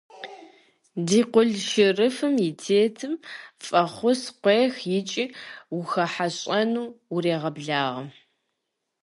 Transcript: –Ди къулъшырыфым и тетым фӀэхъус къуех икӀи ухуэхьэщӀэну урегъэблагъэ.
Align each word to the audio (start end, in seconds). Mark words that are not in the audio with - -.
–Ди 1.07 1.19
къулъшырыфым 1.31 2.35
и 2.47 2.49
тетым 2.61 3.13
фӀэхъус 3.65 4.21
къуех 4.41 4.75
икӀи 4.97 5.25
ухуэхьэщӀэну 5.77 6.87
урегъэблагъэ. 7.13 8.01